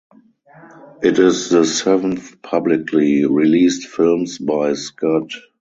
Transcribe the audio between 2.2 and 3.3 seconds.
publicly